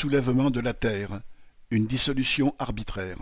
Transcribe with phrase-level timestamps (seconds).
[0.00, 1.20] soulèvement de la terre,
[1.70, 3.18] une dissolution arbitraire.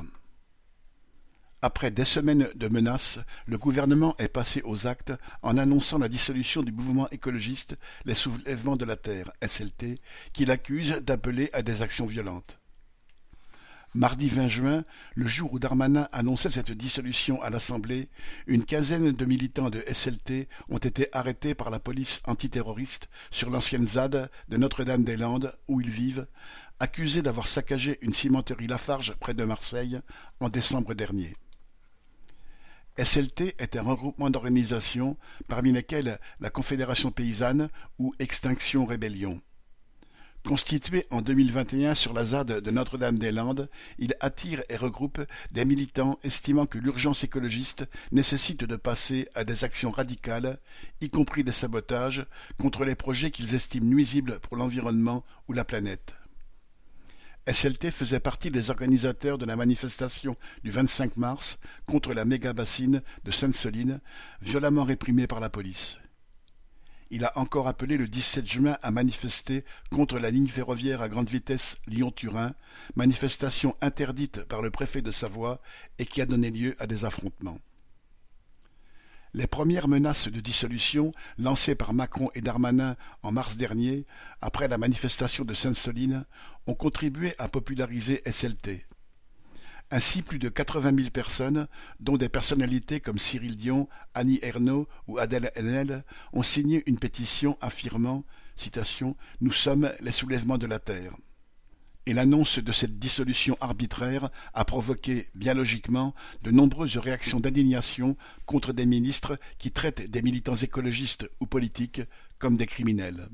[1.60, 5.12] Après des semaines de menaces, le gouvernement est passé aux actes
[5.43, 9.96] en annonçant la dissolution du mouvement écologiste Les Soulèvements de la Terre, SLT,
[10.33, 12.60] qu'il accuse d'appeler à des actions violentes.
[13.95, 14.85] Mardi 20 juin,
[15.17, 18.09] le jour où Darmanin annonçait cette dissolution à l'Assemblée,
[18.47, 23.89] une quinzaine de militants de SLT ont été arrêtés par la police antiterroriste sur l'ancienne
[23.89, 26.27] ZAD de Notre-Dame-des-Landes où ils vivent,
[26.81, 30.01] accusés d'avoir saccagé une cimenterie Lafarge près de Marseille
[30.41, 31.37] en décembre dernier.
[32.97, 35.16] SLT est un regroupement d'organisations,
[35.47, 37.69] parmi lesquelles la Confédération paysanne
[37.99, 39.41] ou Extinction Rébellion.
[40.45, 43.69] Constitué en 2021 sur la ZAD de Notre-Dame-des-Landes,
[43.99, 45.21] il attire et regroupe
[45.52, 50.59] des militants estimant que l'urgence écologiste nécessite de passer à des actions radicales,
[51.01, 52.27] y compris des sabotages,
[52.59, 56.18] contre les projets qu'ils estiment nuisibles pour l'environnement ou la planète.
[57.51, 63.30] SLT faisait partie des organisateurs de la manifestation du 25 mars contre la méga-bassine de
[63.30, 64.00] Sainte-Soline,
[64.42, 65.96] violemment réprimée par la police.
[67.10, 71.30] Il a encore appelé le 17 juin à manifester contre la ligne ferroviaire à grande
[71.30, 72.52] vitesse Lyon-Turin,
[72.96, 75.62] manifestation interdite par le préfet de Savoie
[75.98, 77.58] et qui a donné lieu à des affrontements.
[79.34, 84.06] Les premières menaces de dissolution lancées par Macron et Darmanin en mars dernier,
[84.40, 86.24] après la manifestation de Sainte-Soline,
[86.66, 88.86] ont contribué à populariser SLT.
[89.90, 91.66] Ainsi, plus de quatre-vingt mille personnes,
[92.00, 97.56] dont des personnalités comme Cyril Dion, Annie Ernaux ou Adèle Haenel, ont signé une pétition
[97.60, 98.24] affirmant
[99.40, 101.16] Nous sommes les soulèvements de la terre
[102.08, 108.72] et l'annonce de cette dissolution arbitraire a provoqué, bien logiquement, de nombreuses réactions d'indignation contre
[108.72, 112.00] des ministres qui traitent des militants écologistes ou politiques
[112.38, 113.28] comme des criminels.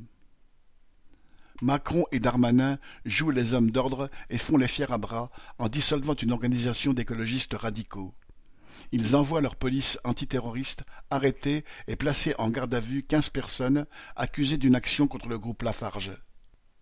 [1.62, 5.30] Macron et Darmanin jouent les hommes d'ordre et font les fiers à bras
[5.60, 8.12] en dissolvant une organisation d'écologistes radicaux.
[8.90, 13.86] Ils envoient leur police antiterroriste arrêter et placer en garde à vue quinze personnes
[14.16, 16.18] accusées d'une action contre le groupe Lafarge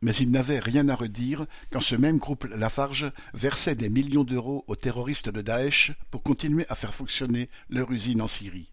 [0.02, 4.64] mais ils n'avaient rien à redire quand ce même groupe Lafarge versait des millions d'euros
[4.66, 8.70] aux terroristes de Daesh pour continuer à faire fonctionner leur usine en Syrie.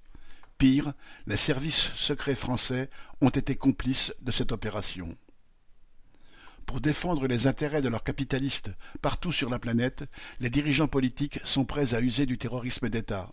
[0.58, 0.94] Pire,
[1.28, 2.90] les services secrets français
[3.22, 5.16] ont été complices de cette opération.
[6.66, 8.70] Pour défendre les intérêts de leurs capitalistes
[9.02, 10.04] partout sur la planète,
[10.40, 13.30] les dirigeants politiques sont prêts à user du terrorisme d'État.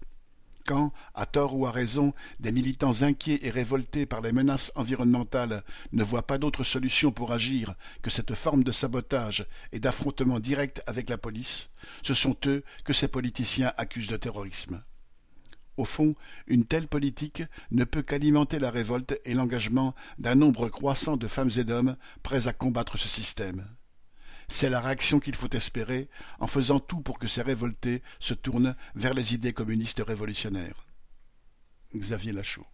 [0.66, 5.62] Quand, à tort ou à raison, des militants inquiets et révoltés par les menaces environnementales
[5.92, 10.82] ne voient pas d'autre solution pour agir que cette forme de sabotage et d'affrontement direct
[10.88, 11.70] avec la police,
[12.02, 14.82] ce sont eux que ces politiciens accusent de terrorisme.
[15.76, 16.16] Au fond,
[16.48, 21.50] une telle politique ne peut qu'alimenter la révolte et l'engagement d'un nombre croissant de femmes
[21.58, 23.68] et d'hommes prêts à combattre ce système.
[24.48, 26.08] C'est la réaction qu'il faut espérer
[26.38, 30.86] en faisant tout pour que ces révoltés se tournent vers les idées communistes révolutionnaires.
[31.94, 32.66] Xavier Lachaud